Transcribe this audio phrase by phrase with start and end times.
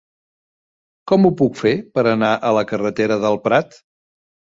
[1.11, 3.83] Com ho puc fer per anar a la carretera del Prat?